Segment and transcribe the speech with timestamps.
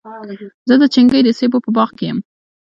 [0.69, 2.17] زه د چنګۍ د سېبو په باغ کي یم.